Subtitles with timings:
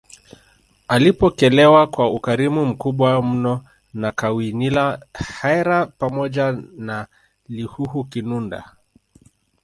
[0.87, 4.99] Alipokelewa kwa ukarimu mkubwa mno na Kawinila
[5.41, 7.07] Hyera pamoja na
[7.49, 8.75] Lihuhu Kinunda